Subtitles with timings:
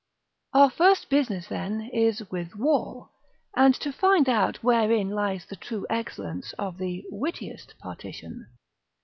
[0.53, 3.11] Our first business, then, is with Wall,
[3.55, 8.47] and to find out wherein lies the true excellence of the "Wittiest Partition."